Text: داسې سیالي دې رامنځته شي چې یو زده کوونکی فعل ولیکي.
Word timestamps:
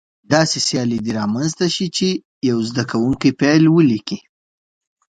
داسې 0.33 0.57
سیالي 0.67 0.99
دې 1.05 1.11
رامنځته 1.19 1.67
شي 1.75 1.87
چې 1.97 2.07
یو 2.49 2.57
زده 2.69 2.83
کوونکی 2.91 3.29
فعل 3.39 3.63
ولیکي. 3.69 4.17